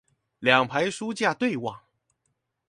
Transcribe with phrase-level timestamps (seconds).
[0.39, 1.79] 兩排書架對望